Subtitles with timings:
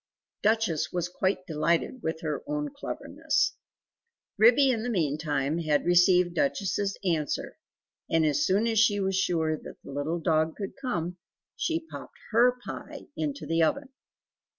[0.41, 3.53] Duchess was quite delighted with her own cleverness!
[4.35, 7.59] Ribby in the meantime had received Duchess's answer,
[8.09, 11.17] and as soon as she was sure that the little dog would come
[11.55, 13.89] she popped HER pie into the oven.